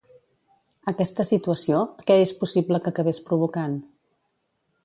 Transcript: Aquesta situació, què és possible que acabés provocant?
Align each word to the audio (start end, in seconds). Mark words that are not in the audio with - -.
Aquesta 0.91 1.25
situació, 1.31 1.83
què 2.09 2.17
és 2.23 2.33
possible 2.41 2.83
que 2.87 2.95
acabés 2.95 3.23
provocant? 3.29 3.81